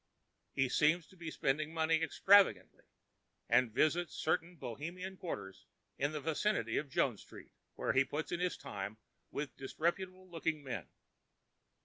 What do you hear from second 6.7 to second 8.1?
of Jones Street, where he